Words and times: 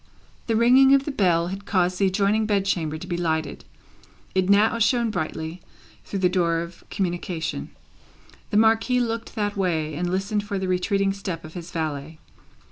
The 0.47 0.55
ringing 0.55 0.95
of 0.95 1.05
the 1.05 1.11
bell 1.11 1.49
had 1.49 1.65
caused 1.67 1.99
the 1.99 2.07
adjoining 2.07 2.47
bed 2.47 2.65
chamber 2.65 2.97
to 2.97 3.05
be 3.05 3.17
lighted. 3.17 3.65
It 4.33 4.49
now 4.49 4.79
shone 4.79 5.11
brightly, 5.11 5.61
through 6.05 6.21
the 6.25 6.27
door 6.27 6.61
of 6.61 6.83
communication. 6.89 7.69
The 8.49 8.57
Marquis 8.57 8.99
looked 8.99 9.35
that 9.35 9.55
way, 9.55 9.93
and 9.93 10.09
listened 10.09 10.43
for 10.43 10.57
the 10.57 10.67
retreating 10.67 11.13
step 11.13 11.45
of 11.45 11.53
his 11.53 11.69
valet. 11.69 12.17